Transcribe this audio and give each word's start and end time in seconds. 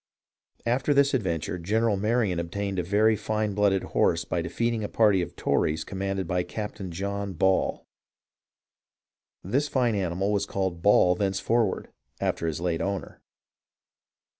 "After 0.65 0.95
this 0.95 1.13
adventure. 1.13 1.59
General 1.59 1.95
Marion 1.95 2.39
obtained 2.39 2.79
a 2.79 2.83
very 2.83 3.15
fine 3.15 3.53
blooded 3.53 3.83
horse 3.83 4.25
by 4.25 4.41
defeating 4.41 4.83
a 4.83 4.89
party 4.89 5.21
of 5.21 5.35
Tories 5.35 5.83
com 5.83 5.99
manded 5.99 6.25
by 6.25 6.41
Captain 6.41 6.89
John 6.89 7.33
Ball. 7.33 7.85
This 9.43 9.67
fine 9.67 9.93
animal 9.93 10.31
was 10.31 10.47
called 10.47 10.81
Ball 10.81 11.13
thenceforward, 11.13 11.89
after 12.19 12.47
his 12.47 12.59
late 12.59 12.81
owner. 12.81 13.21